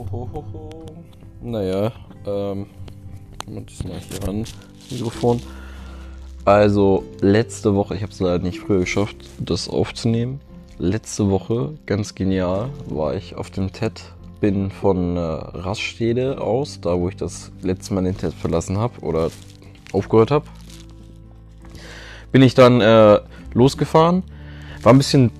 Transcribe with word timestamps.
ho, 0.00 0.06
ho, 0.10 0.28
ho, 0.32 0.44
ho. 0.52 0.70
Naja, 1.42 1.92
ähm, 2.26 2.66
das 3.46 3.84
mal 3.84 3.98
hier 3.98 4.26
ran, 4.26 4.44
Mikrofon. 4.90 5.40
Also, 6.44 7.04
letzte 7.20 7.74
Woche, 7.74 7.96
ich 7.96 8.02
habe 8.02 8.12
es 8.12 8.20
leider 8.20 8.42
nicht 8.42 8.60
früher 8.60 8.80
geschafft, 8.80 9.16
das 9.38 9.68
aufzunehmen. 9.68 10.40
Letzte 10.78 11.30
Woche, 11.30 11.74
ganz 11.84 12.14
genial, 12.14 12.70
war 12.86 13.14
ich 13.14 13.34
auf 13.36 13.50
dem 13.50 13.72
TED, 13.72 14.02
bin 14.40 14.70
von 14.70 15.16
äh, 15.16 15.20
Raststede 15.20 16.40
aus, 16.40 16.80
da 16.80 16.98
wo 16.98 17.08
ich 17.10 17.16
das 17.16 17.52
letzte 17.60 17.92
Mal 17.92 18.04
den 18.04 18.16
TED 18.16 18.32
verlassen 18.32 18.78
habe 18.78 19.00
oder 19.00 19.30
aufgehört 19.92 20.30
habe, 20.30 20.46
bin 22.32 22.40
ich 22.42 22.54
dann 22.54 22.80
äh, 22.80 23.20
losgefahren. 23.52 24.22
War 24.82 24.94
ein 24.94 24.98
bisschen 24.98 25.30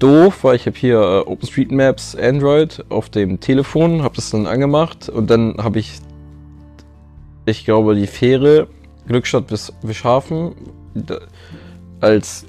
doof, 0.00 0.42
weil 0.42 0.56
ich 0.56 0.66
habe 0.66 0.76
hier 0.76 0.98
äh, 0.98 1.30
OpenStreetMaps 1.30 2.16
Android 2.16 2.84
auf 2.88 3.08
dem 3.08 3.38
Telefon, 3.38 4.02
habe 4.02 4.16
das 4.16 4.30
dann 4.30 4.46
angemacht 4.46 5.08
und 5.08 5.30
dann 5.30 5.56
habe 5.58 5.78
ich, 5.78 6.00
ich 7.46 7.64
glaube, 7.64 7.94
die 7.94 8.08
Fähre 8.08 8.66
Glückstadt 9.06 9.46
bis 9.46 9.72
Wischhafen 9.82 10.54
als 12.00 12.46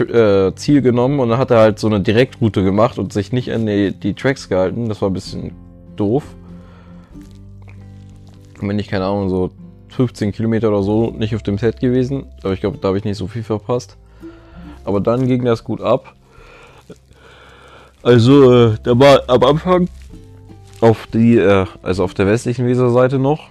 äh, 0.00 0.52
Ziel 0.54 0.82
genommen 0.82 1.20
und 1.20 1.28
dann 1.28 1.38
hat 1.38 1.50
er 1.50 1.58
halt 1.58 1.78
so 1.78 1.86
eine 1.86 2.00
Direktroute 2.00 2.62
gemacht 2.62 2.98
und 2.98 3.12
sich 3.12 3.32
nicht 3.32 3.52
an 3.52 3.66
die, 3.66 3.92
die 3.92 4.14
Tracks 4.14 4.48
gehalten. 4.48 4.88
Das 4.88 5.02
war 5.02 5.10
ein 5.10 5.14
bisschen 5.14 5.52
doof. 5.96 6.24
Und 8.60 8.68
wenn 8.68 8.78
ich, 8.78 8.88
keine 8.88 9.04
Ahnung, 9.04 9.28
so 9.28 9.50
15 9.90 10.32
Kilometer 10.32 10.68
oder 10.68 10.82
so 10.82 11.10
nicht 11.10 11.34
auf 11.34 11.42
dem 11.42 11.58
Set 11.58 11.80
gewesen, 11.80 12.26
aber 12.42 12.52
ich 12.52 12.60
glaube, 12.60 12.78
da 12.78 12.88
habe 12.88 12.98
ich 12.98 13.04
nicht 13.04 13.16
so 13.16 13.26
viel 13.26 13.42
verpasst. 13.42 13.96
Aber 14.84 15.00
dann 15.00 15.26
ging 15.26 15.44
das 15.44 15.64
gut 15.64 15.80
ab. 15.80 16.14
Also, 18.04 18.52
äh, 18.52 18.76
da 18.82 18.98
war 18.98 19.22
am 19.28 19.42
Anfang 19.42 19.88
auf 20.82 21.06
die, 21.06 21.38
äh, 21.38 21.64
also 21.82 22.04
auf 22.04 22.12
der 22.12 22.26
westlichen 22.26 22.66
Weserseite 22.66 23.18
noch. 23.18 23.48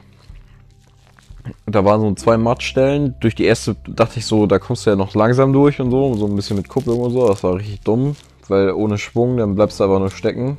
Da 1.65 1.83
waren 1.83 2.01
so 2.01 2.13
zwei 2.13 2.37
Mattstellen. 2.37 3.15
Durch 3.19 3.33
die 3.33 3.45
erste 3.45 3.75
dachte 3.87 4.19
ich 4.19 4.27
so, 4.27 4.45
da 4.45 4.59
kommst 4.59 4.85
du 4.85 4.91
ja 4.91 4.95
noch 4.95 5.15
langsam 5.15 5.53
durch 5.53 5.79
und 5.79 5.89
so, 5.89 6.13
so 6.13 6.27
ein 6.27 6.35
bisschen 6.35 6.55
mit 6.55 6.69
Kupplung 6.69 7.01
und 7.01 7.13
so. 7.13 7.27
Das 7.27 7.43
war 7.43 7.55
richtig 7.55 7.81
dumm, 7.81 8.15
weil 8.47 8.71
ohne 8.71 8.99
Schwung, 8.99 9.37
dann 9.37 9.55
bleibst 9.55 9.79
du 9.79 9.85
einfach 9.85 9.97
nur 9.97 10.11
stecken. 10.11 10.57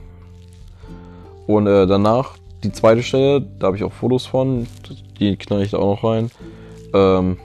Und 1.47 1.69
äh, 1.69 1.87
danach 1.87 2.33
die 2.65 2.73
zweite 2.73 3.05
Stelle, 3.05 3.43
da 3.61 3.69
habe 3.69 3.77
ich 3.77 3.85
auch 3.85 3.93
Fotos 3.93 4.27
von, 4.27 4.67
die 5.21 5.37
knall 5.37 5.63
ich 5.63 5.71
da 5.71 5.79
auch 5.79 6.03
noch 6.03 6.11
rein. 6.11 6.33
Ähm, 6.93 7.37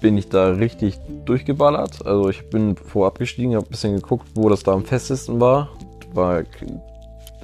bin 0.00 0.18
ich 0.18 0.28
da 0.28 0.50
richtig 0.50 0.98
durchgeballert. 1.24 2.06
Also 2.06 2.28
ich 2.28 2.48
bin 2.50 2.76
vorab 2.76 3.18
gestiegen, 3.18 3.54
habe 3.54 3.66
ein 3.66 3.70
bisschen 3.70 3.94
geguckt, 3.96 4.26
wo 4.34 4.48
das 4.48 4.62
da 4.62 4.72
am 4.72 4.84
festesten 4.84 5.40
war. 5.40 5.70
War 6.12 6.44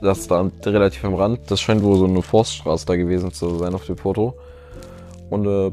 das 0.01 0.27
da 0.27 0.51
relativ 0.65 1.05
am 1.05 1.15
Rand. 1.15 1.51
Das 1.51 1.61
scheint 1.61 1.83
wohl 1.83 1.97
so 1.97 2.05
eine 2.05 2.23
Forststraße 2.23 2.87
da 2.87 2.97
gewesen 2.97 3.33
zu 3.33 3.59
sein 3.59 3.75
auf 3.75 3.87
dem 3.87 3.97
Foto. 3.97 4.35
Und 5.31 5.47
äh, 5.47 5.73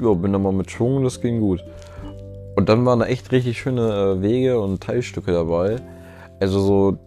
ja, 0.00 0.12
bin 0.14 0.32
da 0.32 0.38
mal 0.38 0.52
mit 0.52 0.70
Schwung, 0.70 1.02
das 1.02 1.20
ging 1.20 1.40
gut. 1.40 1.64
Und 2.54 2.68
dann 2.68 2.84
waren 2.86 3.00
da 3.00 3.06
echt 3.06 3.32
richtig 3.32 3.58
schöne 3.58 4.16
äh, 4.18 4.22
Wege 4.22 4.60
und 4.60 4.82
Teilstücke 4.82 5.32
dabei. 5.32 5.76
Also 6.40 6.60
so, 6.60 6.98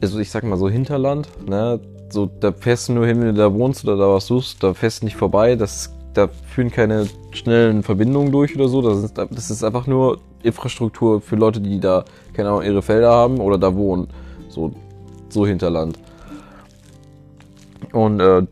also 0.00 0.18
ich 0.18 0.30
sag 0.30 0.44
mal 0.44 0.58
so 0.58 0.68
Hinterland, 0.68 1.28
ne? 1.48 1.80
So, 2.10 2.26
da 2.26 2.52
fährst 2.52 2.88
du 2.88 2.92
nur 2.92 3.06
hin, 3.06 3.20
wenn 3.20 3.28
du 3.28 3.34
da 3.34 3.54
wohnst 3.54 3.84
oder 3.84 3.96
da 3.96 4.08
was 4.08 4.26
suchst, 4.26 4.62
da 4.62 4.74
fährst 4.74 5.00
du 5.00 5.06
nicht 5.06 5.16
vorbei. 5.16 5.56
Das 5.56 5.94
da 6.14 6.28
führen 6.28 6.70
keine 6.70 7.08
schnellen 7.30 7.82
Verbindungen 7.82 8.32
durch 8.32 8.54
oder 8.54 8.68
so. 8.68 8.82
Das 8.82 9.02
ist, 9.02 9.18
das 9.18 9.50
ist 9.50 9.64
einfach 9.64 9.86
nur 9.86 10.18
Infrastruktur 10.42 11.20
für 11.20 11.36
Leute, 11.36 11.60
die 11.60 11.80
da, 11.80 12.04
keine 12.32 12.50
Ahnung, 12.50 12.62
ihre 12.62 12.82
Felder 12.82 13.10
haben 13.10 13.40
oder 13.40 13.58
da 13.58 13.74
wohnen. 13.74 14.08
So, 14.48 14.72
so 15.28 15.46
Hinterland. 15.46 15.98
Und 17.92 18.20
äh, 18.20 18.42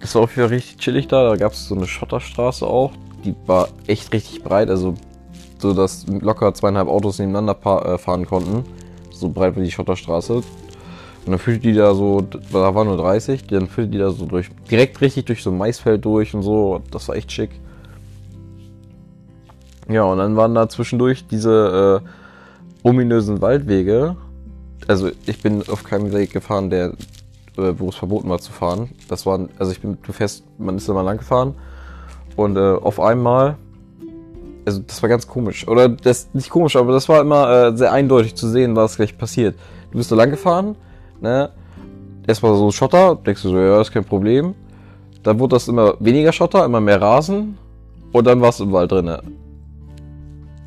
das 0.00 0.14
war 0.14 0.22
auch 0.22 0.36
wieder 0.36 0.50
richtig 0.50 0.78
chillig 0.78 1.08
da. 1.08 1.30
Da 1.30 1.36
gab 1.36 1.52
es 1.52 1.68
so 1.68 1.74
eine 1.74 1.86
Schotterstraße 1.86 2.66
auch. 2.66 2.92
Die 3.24 3.34
war 3.46 3.68
echt 3.86 4.12
richtig 4.12 4.42
breit, 4.42 4.68
also 4.68 4.94
so 5.58 5.72
dass 5.72 6.06
locker 6.06 6.52
zweieinhalb 6.52 6.88
Autos 6.88 7.18
nebeneinander 7.18 7.56
äh, 7.86 7.98
fahren 7.98 8.26
konnten. 8.26 8.64
So 9.10 9.30
breit 9.30 9.56
war 9.56 9.62
die 9.62 9.70
Schotterstraße. 9.70 10.42
Und 11.24 11.32
dann 11.32 11.38
führte 11.38 11.60
die 11.60 11.72
da 11.72 11.94
so, 11.94 12.20
da 12.20 12.74
waren 12.74 12.86
nur 12.86 12.98
30, 12.98 13.46
dann 13.46 13.66
führte 13.66 13.90
die 13.90 13.98
da 13.98 14.10
so 14.10 14.26
durch, 14.26 14.50
direkt 14.70 15.00
richtig 15.00 15.24
durch 15.24 15.42
so 15.42 15.50
ein 15.50 15.56
Maisfeld 15.56 16.04
durch 16.04 16.34
und 16.34 16.42
so. 16.42 16.82
Das 16.90 17.08
war 17.08 17.16
echt 17.16 17.32
schick. 17.32 17.50
Ja, 19.88 20.04
und 20.04 20.18
dann 20.18 20.36
waren 20.36 20.54
da 20.54 20.68
zwischendurch 20.68 21.26
diese 21.26 22.02
äh, 22.02 22.88
ominösen 22.88 23.40
Waldwege. 23.40 24.16
Also 24.86 25.10
ich 25.24 25.40
bin 25.40 25.62
auf 25.68 25.82
keinem 25.82 26.12
Weg 26.12 26.30
gefahren, 26.30 26.68
der, 26.68 26.92
äh, 27.56 27.72
wo 27.78 27.88
es 27.88 27.96
verboten 27.96 28.28
war 28.28 28.38
zu 28.38 28.52
fahren. 28.52 28.90
Das 29.08 29.24
waren, 29.24 29.48
also 29.58 29.72
ich 29.72 29.80
bin, 29.80 29.96
fährst, 30.10 30.44
man 30.58 30.76
ist 30.76 30.88
immer 30.88 31.02
lang 31.02 31.16
gefahren. 31.18 31.54
Und 32.36 32.56
äh, 32.58 32.60
auf 32.60 33.00
einmal, 33.00 33.56
also 34.66 34.80
das 34.80 35.02
war 35.02 35.08
ganz 35.08 35.26
komisch. 35.26 35.66
Oder 35.68 35.88
das 35.88 36.28
nicht 36.34 36.50
komisch, 36.50 36.76
aber 36.76 36.92
das 36.92 37.08
war 37.08 37.22
immer 37.22 37.68
äh, 37.68 37.76
sehr 37.76 37.92
eindeutig 37.92 38.34
zu 38.34 38.46
sehen, 38.46 38.76
was 38.76 38.96
gleich 38.96 39.16
passiert. 39.16 39.54
Du 39.90 39.96
bist 39.96 40.10
so 40.10 40.16
lang 40.16 40.30
gefahren 40.30 40.76
ne? 41.24 41.50
Erstmal 42.26 42.56
so 42.56 42.70
Schotter, 42.70 43.16
denkst 43.16 43.42
du 43.42 43.50
so, 43.50 43.58
ja, 43.58 43.80
ist 43.80 43.92
kein 43.92 44.04
Problem. 44.04 44.54
Dann 45.22 45.38
wurde 45.38 45.56
das 45.56 45.68
immer 45.68 45.94
weniger 46.00 46.32
Schotter, 46.32 46.64
immer 46.64 46.80
mehr 46.80 47.00
Rasen 47.00 47.58
und 48.12 48.26
dann 48.26 48.40
war 48.40 48.50
es 48.50 48.60
im 48.60 48.72
Wald 48.72 48.92
drin. 48.92 49.10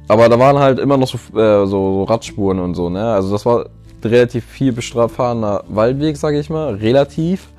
Aber 0.08 0.30
da 0.30 0.40
waren 0.40 0.58
halt 0.58 0.80
immer 0.80 0.98
noch 0.98 1.08
so, 1.08 1.18
äh, 1.38 1.66
so, 1.66 1.68
so 1.68 2.04
Radspuren 2.04 2.60
und 2.60 2.76
so, 2.76 2.90
ne? 2.90 3.14
Also 3.14 3.32
das 3.32 3.46
war 3.46 3.66
relativ 4.04 4.46
viel 4.46 4.72
befahrener 4.72 5.64
Waldweg, 5.68 6.18
sage 6.18 6.40
ich 6.40 6.50
mal, 6.50 6.76
relativ. 6.76 7.50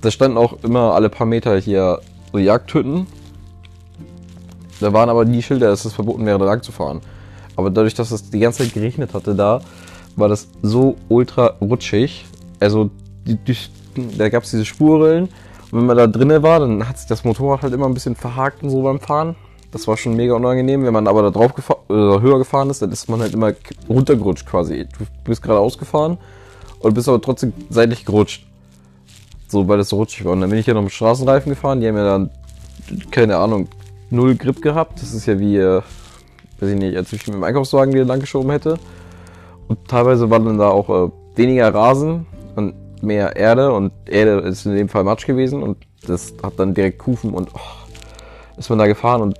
Da 0.00 0.10
standen 0.10 0.38
auch 0.38 0.54
immer 0.62 0.94
alle 0.94 1.08
paar 1.08 1.26
Meter 1.26 1.58
hier 1.58 2.00
so 2.32 2.38
Jagdhütten. 2.38 3.06
Da 4.80 4.92
waren 4.92 5.08
aber 5.08 5.24
die 5.24 5.42
Schilder, 5.42 5.68
dass 5.68 5.84
es 5.84 5.92
verboten 5.92 6.26
wäre, 6.26 6.38
da 6.38 6.44
lang 6.44 6.62
zu 6.62 6.72
fahren. 6.72 7.00
Aber 7.56 7.70
dadurch, 7.70 7.94
dass 7.94 8.10
es 8.10 8.30
die 8.30 8.40
ganze 8.40 8.64
Zeit 8.64 8.74
geregnet 8.74 9.14
hatte 9.14 9.34
da, 9.34 9.60
war 10.16 10.28
das 10.28 10.48
so 10.62 10.96
ultra 11.08 11.54
rutschig. 11.60 12.26
Also 12.60 12.90
die, 13.26 13.36
die, 13.36 13.56
da 14.18 14.28
gab 14.28 14.44
es 14.44 14.50
diese 14.50 14.64
Spurrillen. 14.64 15.24
Und 15.70 15.78
wenn 15.78 15.86
man 15.86 15.96
da 15.96 16.06
drinnen 16.06 16.42
war, 16.42 16.60
dann 16.60 16.88
hat 16.88 16.98
sich 16.98 17.08
das 17.08 17.24
Motorrad 17.24 17.62
halt 17.62 17.72
immer 17.72 17.86
ein 17.86 17.94
bisschen 17.94 18.14
verhakt 18.14 18.62
und 18.62 18.70
so 18.70 18.82
beim 18.82 19.00
Fahren. 19.00 19.36
Das 19.70 19.88
war 19.88 19.96
schon 19.96 20.14
mega 20.14 20.34
unangenehm. 20.34 20.84
Wenn 20.84 20.92
man 20.92 21.08
aber 21.08 21.22
da 21.22 21.30
drauf 21.30 21.54
gefahren, 21.54 21.80
äh, 21.88 22.20
höher 22.20 22.38
gefahren 22.38 22.68
ist, 22.68 22.82
dann 22.82 22.92
ist 22.92 23.08
man 23.08 23.20
halt 23.20 23.32
immer 23.32 23.52
runtergerutscht 23.88 24.46
quasi. 24.46 24.86
Du 24.98 25.06
bist 25.24 25.42
gerade 25.42 25.58
ausgefahren 25.58 26.18
und 26.80 26.94
bist 26.94 27.08
aber 27.08 27.20
trotzdem 27.20 27.54
seitlich 27.70 28.04
gerutscht. 28.04 28.46
So, 29.48 29.66
weil 29.68 29.78
das 29.78 29.88
so 29.88 29.96
rutschig 29.96 30.24
war. 30.26 30.32
Und 30.32 30.42
dann 30.42 30.50
bin 30.50 30.58
ich 30.58 30.66
ja 30.66 30.74
noch 30.74 30.82
mit 30.82 30.92
Straßenreifen 30.92 31.50
gefahren. 31.50 31.80
Die 31.80 31.88
haben 31.88 31.96
ja 31.96 32.04
dann, 32.04 32.30
keine 33.10 33.38
Ahnung, 33.38 33.68
null 34.10 34.34
Grip 34.34 34.60
gehabt. 34.60 35.00
Das 35.00 35.14
ist 35.14 35.26
ja 35.26 35.38
wie, 35.38 35.56
äh, 35.56 35.80
weiß 36.60 36.70
ich 36.70 36.78
nicht, 36.78 36.96
als 36.96 37.12
ich 37.12 37.26
mit 37.26 37.36
dem 37.36 37.44
Einkaufswagen 37.44 37.94
wieder 37.94 38.04
lang 38.04 38.20
geschoben 38.20 38.50
hätte. 38.50 38.78
Und 39.68 39.88
teilweise 39.88 40.30
war 40.30 40.40
dann 40.40 40.58
da 40.58 40.68
auch 40.68 40.88
äh, 40.88 41.10
weniger 41.36 41.72
Rasen 41.72 42.26
und 42.56 42.74
mehr 43.02 43.36
Erde 43.36 43.72
und 43.72 43.92
Erde 44.06 44.40
ist 44.40 44.66
in 44.66 44.76
dem 44.76 44.88
Fall 44.88 45.04
Matsch 45.04 45.26
gewesen 45.26 45.62
und 45.62 45.78
das 46.06 46.34
hat 46.42 46.54
dann 46.58 46.74
direkt 46.74 46.98
Kufen 46.98 47.32
und 47.32 47.48
oh, 47.54 48.58
ist 48.58 48.70
man 48.70 48.78
da 48.78 48.86
gefahren 48.86 49.22
und 49.22 49.38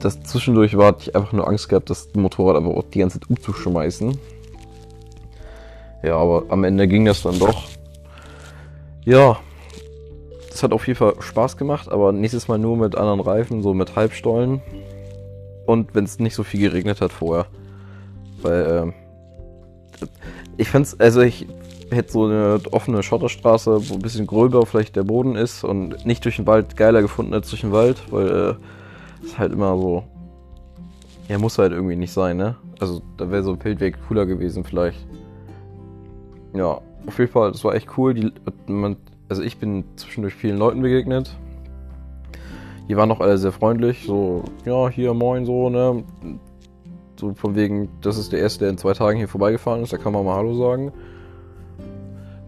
das 0.00 0.22
zwischendurch 0.22 0.76
war, 0.76 0.88
hatte 0.88 1.02
ich 1.02 1.16
einfach 1.16 1.32
nur 1.32 1.46
Angst 1.46 1.68
gehabt, 1.68 1.90
das 1.90 2.08
Motorrad 2.14 2.56
einfach 2.56 2.72
auch 2.72 2.84
die 2.92 2.98
ganze 2.98 3.20
Zeit 3.20 3.30
umzuschmeißen. 3.30 4.18
Ja, 6.02 6.16
aber 6.16 6.44
am 6.48 6.64
Ende 6.64 6.88
ging 6.88 7.04
das 7.04 7.22
dann 7.22 7.38
doch. 7.38 7.64
Ja, 9.04 9.38
das 10.50 10.62
hat 10.62 10.72
auf 10.72 10.86
jeden 10.86 10.98
Fall 10.98 11.14
Spaß 11.20 11.56
gemacht, 11.56 11.90
aber 11.90 12.12
nächstes 12.12 12.48
Mal 12.48 12.58
nur 12.58 12.76
mit 12.76 12.96
anderen 12.96 13.20
Reifen, 13.20 13.62
so 13.62 13.74
mit 13.74 13.96
Halbstollen. 13.96 14.60
Und 15.66 15.94
wenn 15.94 16.04
es 16.04 16.18
nicht 16.18 16.34
so 16.34 16.42
viel 16.42 16.60
geregnet 16.60 17.00
hat 17.00 17.12
vorher. 17.12 17.46
Weil, 18.42 18.62
äh, 18.88 18.92
ich 20.60 20.68
fand's, 20.68 20.98
also 21.00 21.22
ich 21.22 21.46
hätte 21.90 22.12
so 22.12 22.26
eine 22.26 22.60
offene 22.70 23.02
Schotterstraße, 23.02 23.88
wo 23.88 23.94
ein 23.94 24.02
bisschen 24.02 24.26
gröber 24.26 24.66
vielleicht 24.66 24.94
der 24.94 25.04
Boden 25.04 25.34
ist 25.34 25.64
und 25.64 26.04
nicht 26.04 26.24
durch 26.24 26.36
den 26.36 26.46
Wald 26.46 26.76
geiler 26.76 27.00
gefunden 27.00 27.32
als 27.32 27.48
durch 27.48 27.62
den 27.62 27.72
Wald, 27.72 28.00
weil 28.10 28.28
äh, 28.28 29.24
ist 29.24 29.38
halt 29.38 29.52
immer 29.52 29.76
so. 29.78 30.04
Ja, 31.28 31.38
muss 31.38 31.58
halt 31.58 31.72
irgendwie 31.72 31.96
nicht 31.96 32.12
sein, 32.12 32.36
ne? 32.36 32.56
Also 32.78 33.00
da 33.16 33.30
wäre 33.30 33.42
so 33.42 33.52
ein 33.52 33.60
Feldweg 33.60 33.96
cooler 34.06 34.26
gewesen 34.26 34.64
vielleicht. 34.64 35.06
Ja, 36.52 36.80
auf 37.06 37.18
jeden 37.18 37.32
Fall, 37.32 37.52
das 37.52 37.64
war 37.64 37.74
echt 37.74 37.96
cool. 37.96 38.12
Die, 38.12 38.32
man, 38.66 38.96
also 39.28 39.42
ich 39.42 39.56
bin 39.56 39.84
zwischendurch 39.96 40.34
vielen 40.34 40.58
Leuten 40.58 40.82
begegnet. 40.82 41.34
Die 42.88 42.96
waren 42.96 43.10
auch 43.12 43.20
alle 43.20 43.38
sehr 43.38 43.52
freundlich, 43.52 44.04
so, 44.04 44.42
ja, 44.66 44.88
hier, 44.88 45.14
moin, 45.14 45.46
so, 45.46 45.70
ne? 45.70 46.02
So 47.20 47.34
von 47.34 47.54
wegen, 47.54 47.90
das 48.00 48.16
ist 48.16 48.32
der 48.32 48.40
erste, 48.40 48.60
der 48.60 48.70
in 48.70 48.78
zwei 48.78 48.94
Tagen 48.94 49.18
hier 49.18 49.28
vorbeigefahren 49.28 49.82
ist, 49.82 49.92
da 49.92 49.98
kann 49.98 50.14
man 50.14 50.24
mal 50.24 50.36
Hallo 50.36 50.54
sagen. 50.54 50.90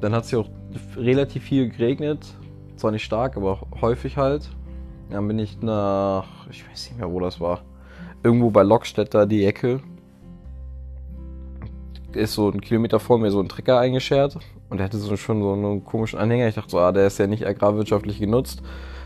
Dann 0.01 0.15
hat 0.15 0.25
es 0.25 0.31
ja 0.31 0.39
auch 0.39 0.49
relativ 0.97 1.43
viel 1.43 1.69
geregnet. 1.69 2.25
Zwar 2.77 2.91
nicht 2.91 3.05
stark, 3.05 3.37
aber 3.37 3.61
häufig 3.83 4.17
halt. 4.17 4.49
Dann 5.11 5.29
bin 5.29 5.39
ich 5.39 5.61
nach, 5.61 6.27
ich 6.51 6.67
weiß 6.67 6.89
nicht 6.89 6.99
mehr, 6.99 7.13
wo 7.13 7.21
das 7.21 7.39
war. 7.39 7.61
Irgendwo 8.23 8.51
bei 8.51 8.63
Lockstedt 8.63 9.13
da 9.13 9.27
die 9.27 9.45
Ecke. 9.45 9.81
Ist 12.15 12.33
so 12.33 12.51
ein 12.51 12.63
Kilometer 12.63 12.99
vor 12.99 13.19
mir 13.19 13.31
so 13.31 13.41
ein 13.41 13.51
Trecker 13.51 13.79
eingeschert. 13.79 14.39
Und 14.71 14.79
der 14.79 14.87
hatte 14.87 14.97
so 14.97 15.15
schon 15.19 15.43
so 15.43 15.53
einen 15.53 15.85
komischen 15.85 16.19
Anhänger. 16.19 16.49
Ich 16.49 16.55
dachte 16.55 16.71
so, 16.71 16.79
ah, 16.79 16.93
der 16.93 17.07
ist 17.07 17.19
ja 17.19 17.27
nicht 17.27 17.47
agrarwirtschaftlich 17.47 18.19
genutzt. 18.19 18.63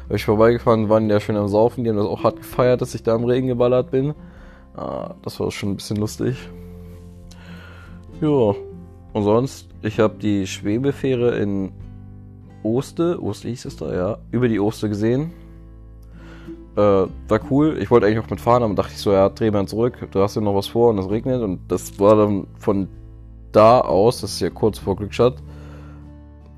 Bin 0.07 0.15
ich 0.17 0.25
vorbeigefahren, 0.25 0.89
waren 0.89 1.09
die 1.09 1.13
ja 1.13 1.19
schön 1.19 1.37
am 1.37 1.49
Saufen. 1.49 1.83
Die 1.83 1.91
haben 1.91 1.97
das 1.97 2.07
auch 2.07 2.23
hart 2.23 2.37
gefeiert, 2.37 2.81
dass 2.83 2.95
ich 2.95 3.03
da 3.03 3.17
im 3.17 3.25
Regen 3.25 3.49
geballert 3.49 3.91
bin. 3.91 4.15
Ah, 4.77 5.15
das 5.23 5.41
war 5.41 5.51
schon 5.51 5.71
ein 5.71 5.77
bisschen 5.77 5.97
lustig. 5.97 6.37
Ja. 8.21 8.55
Und 9.13 9.25
sonst, 9.25 9.69
ich 9.81 9.99
habe 9.99 10.19
die 10.19 10.47
Schwebefähre 10.47 11.39
in 11.39 11.73
Oste, 12.63 13.23
Oste 13.23 13.49
hieß 13.49 13.65
es 13.65 13.77
da, 13.77 13.95
ja, 13.95 14.19
über 14.31 14.49
die 14.49 14.61
Oste 14.61 14.91
gesehen. 14.91 15.33
Äh, 16.77 16.81
war 16.81 17.41
cool. 17.51 17.79
Ich 17.81 17.91
wollte 17.91 18.07
eigentlich 18.07 18.19
auch 18.19 18.29
mitfahren, 18.29 18.63
aber 18.63 18.75
dachte 18.75 18.93
ich 18.93 18.99
so, 18.99 19.13
ja, 19.13 19.31
dreh 19.31 19.51
mal 19.51 19.67
zurück. 19.67 20.07
Du 20.11 20.21
hast 20.21 20.35
ja 20.35 20.43
noch 20.43 20.55
was 20.55 20.67
vor 20.67 20.91
und 20.91 20.99
es 20.99 21.09
regnet. 21.09 21.41
Und 21.41 21.61
das 21.69 21.99
war 21.99 22.17
dann 22.17 22.47
von 22.59 22.89
da 23.53 23.81
aus, 23.81 24.21
das 24.21 24.33
ist 24.33 24.41
ja 24.41 24.51
kurz 24.51 24.79
vor 24.79 24.97
Glückstadt. 24.97 25.37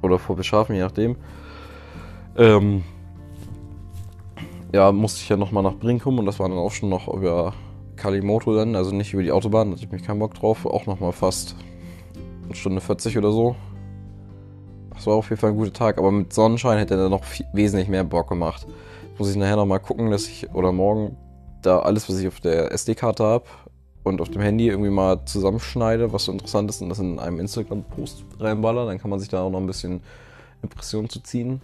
Oder 0.03 0.19
vor 0.19 0.35
Beschaffen, 0.35 0.75
je 0.75 0.83
nachdem. 0.83 1.17
Ähm, 2.37 2.83
ja, 4.73 4.91
musste 4.91 5.21
ich 5.21 5.29
ja 5.29 5.37
nochmal 5.37 5.63
nach 5.63 5.75
Brinkum 5.75 6.19
und 6.19 6.27
das 6.27 6.41
war 6.41 6.49
dann 6.49 6.59
auch 6.59 6.73
schon 6.73 6.89
noch 6.89 7.07
über 7.09 7.53
Kalimoto 7.99 8.55
dann, 8.55 8.75
also 8.77 8.95
nicht 8.95 9.13
über 9.13 9.23
die 9.23 9.33
Autobahn, 9.33 9.69
da 9.69 9.75
hatte 9.75 9.85
ich 9.85 9.93
mich 9.93 10.03
keinen 10.03 10.19
Bock 10.19 10.35
drauf. 10.35 10.65
Auch 10.65 10.87
nochmal 10.87 11.13
fast 11.13 11.57
eine 12.45 12.55
Stunde 12.55 12.81
40 12.81 13.19
oder 13.19 13.33
so. 13.33 13.57
Das 14.95 15.07
war 15.07 15.15
auf 15.15 15.29
jeden 15.31 15.41
Fall 15.41 15.51
ein 15.51 15.57
guter 15.57 15.73
Tag, 15.73 15.99
aber 15.99 16.11
mit 16.11 16.33
Sonnenschein 16.33 16.79
hätte 16.79 16.95
er 16.95 17.09
noch 17.09 17.25
viel, 17.25 17.47
wesentlich 17.53 17.89
mehr 17.89 18.05
Bock 18.05 18.29
gemacht. 18.29 18.67
Muss 19.19 19.31
ich 19.31 19.37
nachher 19.37 19.57
nochmal 19.57 19.81
gucken, 19.81 20.11
dass 20.11 20.27
ich, 20.27 20.51
oder 20.55 20.73
morgen, 20.73 21.17
da 21.63 21.81
alles, 21.81 22.09
was 22.09 22.19
ich 22.19 22.29
auf 22.29 22.41
der 22.41 22.73
SD-Karte 22.73 23.25
habe 23.25 23.45
und 24.05 24.21
auf 24.21 24.31
dem 24.31 24.43
Handy 24.43 24.69
irgendwie 24.69 24.91
mal 24.91 25.25
zusammenschneide, 25.25 26.13
was 26.13 26.25
so 26.25 26.33
interessant 26.33 26.71
ist 26.71 26.81
und 26.81 26.89
das 26.89 26.99
in 26.99 27.19
einem 27.19 27.41
Instagram-Post 27.41 28.25
reinballer. 28.41 28.87
Dann 28.87 28.99
kann 28.99 29.11
man 29.11 29.21
sich 29.21 29.29
da 29.29 29.43
auch 29.43 29.51
noch 29.51 29.61
ein 29.61 29.67
bisschen 29.67 30.01
Impressionen 30.63 31.09
zu 31.09 31.21
ziehen. 31.21 31.61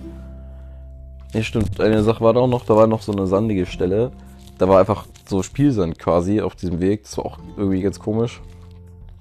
Ja, 1.32 1.42
stimmt. 1.42 1.81
Eine 1.81 2.02
Sache 2.02 2.22
war 2.22 2.32
da 2.32 2.40
auch 2.40 2.48
noch, 2.48 2.64
da 2.64 2.76
war 2.76 2.86
noch 2.86 3.02
so 3.02 3.12
eine 3.12 3.26
sandige 3.26 3.66
Stelle. 3.66 4.12
Da 4.58 4.69
war 4.69 4.78
einfach 4.78 5.06
so 5.28 5.42
Spielsand 5.42 5.98
quasi 5.98 6.40
auf 6.40 6.54
diesem 6.54 6.80
Weg. 6.80 7.02
Das 7.04 7.18
war 7.18 7.26
auch 7.26 7.38
irgendwie 7.56 7.82
ganz 7.82 7.98
komisch. 7.98 8.40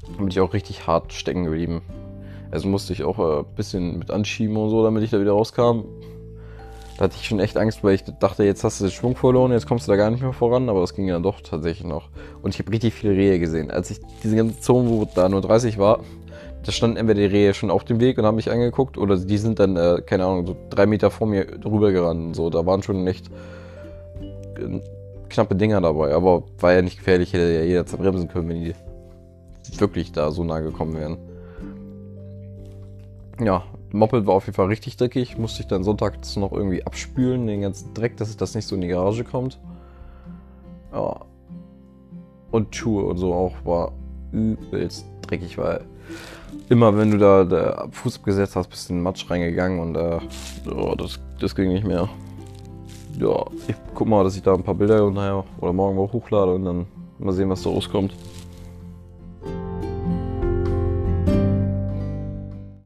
Da 0.02 0.18
bin 0.18 0.28
ich 0.28 0.40
auch 0.40 0.54
richtig 0.54 0.88
hart 0.88 1.14
stecken 1.14 1.46
geblieben. 1.46 1.82
Also 2.52 2.68
musste 2.68 2.94
ich 2.94 3.04
auch 3.04 3.18
ein 3.20 3.42
äh, 3.42 3.46
bisschen 3.56 3.98
mit 3.98 4.12
anschieben 4.12 4.58
und 4.58 4.70
so, 4.70 4.84
damit 4.84 5.04
ich 5.04 5.10
da 5.10 5.20
wieder 5.20 5.32
rauskam. 5.32 5.86
Da 6.98 7.06
hatte 7.06 7.16
ich 7.20 7.28
schon 7.28 7.40
echt 7.40 7.58
Angst, 7.58 7.84
weil 7.84 7.96
ich 7.96 8.04
dachte, 8.20 8.44
jetzt 8.44 8.64
hast 8.64 8.80
du 8.80 8.86
den 8.86 8.92
Schwung 8.92 9.16
verloren, 9.16 9.52
jetzt 9.52 9.66
kommst 9.66 9.88
du 9.88 9.92
da 9.92 9.96
gar 9.96 10.12
nicht 10.12 10.22
mehr 10.22 10.34
voran, 10.34 10.70
aber 10.70 10.82
das 10.82 10.94
ging 10.94 11.08
dann 11.08 11.24
doch 11.24 11.42
tatsächlich 11.42 11.88
noch. 11.88 12.10
Und 12.44 12.54
ich 12.54 12.60
habe 12.60 12.72
richtig 12.72 12.94
viele 12.94 13.14
Rehe 13.14 13.40
gesehen. 13.40 13.72
Als 13.72 13.90
ich 13.90 14.00
diese 14.24 14.36
ganze 14.36 14.60
Zone, 14.60 14.90
wo 14.90 15.08
da 15.16 15.28
nur 15.28 15.42
30 15.42 15.80
war, 15.80 16.02
da 16.64 16.72
standen 16.72 16.98
entweder 16.98 17.22
die 17.22 17.36
Rehe 17.36 17.54
schon 17.54 17.72
auf 17.72 17.84
dem 17.84 18.00
Weg 18.00 18.18
und 18.18 18.26
haben 18.26 18.36
mich 18.36 18.52
angeguckt 18.52 18.98
oder 18.98 19.18
die 19.18 19.38
sind 19.38 19.60
dann, 19.60 19.76
äh, 19.76 20.02
keine 20.06 20.26
Ahnung, 20.26 20.46
so 20.46 20.56
drei 20.70 20.86
Meter 20.86 21.10
vor 21.10 21.28
mir 21.28 21.46
drüber 21.46 21.92
gerannt. 21.92 22.36
So, 22.36 22.50
da 22.50 22.66
waren 22.66 22.84
schon 22.84 23.06
echt 23.08 23.28
äh, 24.58 24.80
knappe 25.34 25.56
Dinger 25.56 25.82
dabei, 25.82 26.14
aber 26.14 26.44
war 26.60 26.74
ja 26.74 26.82
nicht 26.82 26.98
gefährlich, 26.98 27.34
hätte 27.34 27.52
ja 27.52 27.64
jeder 27.64 27.86
zerbremsen 27.86 28.30
können, 28.30 28.50
wenn 28.50 28.64
die 28.64 28.76
wirklich 29.80 30.12
da 30.12 30.32
so 30.32 30.44
nah 30.44 30.60
gekommen 30.60 30.96
wären. 30.96 31.18
Ja, 33.40 33.64
Moped 33.92 34.26
war 34.26 34.36
auf 34.36 34.46
jeden 34.46 34.56
Fall 34.56 34.68
richtig 34.68 34.98
dreckig. 34.98 35.38
Musste 35.38 35.62
ich 35.62 35.68
dann 35.68 35.84
sonntags 35.84 36.36
noch 36.36 36.52
irgendwie 36.52 36.86
abspülen, 36.86 37.48
den 37.48 37.62
ganzen 37.62 37.94
Dreck, 37.94 38.18
dass 38.18 38.36
das 38.38 38.56
nicht 38.56 38.68
so 38.68 38.76
in 38.76 38.82
die 38.82 38.88
Garage 38.88 39.24
kommt. 39.24 39.60
Ja. 40.92 41.22
Und 42.52 42.76
Schuhe 42.76 43.06
und 43.06 43.18
so 43.18 43.34
auch 43.34 43.54
war 43.66 43.92
übelst 44.32 45.06
dreckig, 45.22 45.58
weil 45.58 45.82
immer 46.70 46.96
wenn 46.98 47.12
du 47.12 47.18
da, 47.18 47.44
da 47.44 47.88
Fuß 47.92 48.18
abgesetzt 48.18 48.56
hast, 48.56 48.70
bist 48.70 48.90
du 48.90 48.94
in 48.94 49.00
den 49.00 49.04
Matsch 49.04 49.30
reingegangen 49.30 49.80
und 49.80 49.96
äh, 49.96 50.20
oh, 50.72 50.96
das, 50.96 51.20
das 51.40 51.56
ging 51.56 51.72
nicht 51.72 51.86
mehr. 51.86 52.10
Ja, 53.20 53.46
ich 53.68 53.76
guck 53.94 54.08
mal, 54.08 54.24
dass 54.24 54.36
ich 54.36 54.42
da 54.42 54.54
ein 54.54 54.64
paar 54.64 54.74
Bilder 54.74 55.10
nachher 55.12 55.44
oder 55.60 55.74
morgen 55.74 55.96
mal 55.98 56.12
hochlade 56.12 56.54
und 56.56 56.66
dann 56.66 56.86
mal 57.20 57.32
sehen, 57.32 57.50
was 57.50 57.62
da 57.62 57.70
rauskommt. 57.70 58.14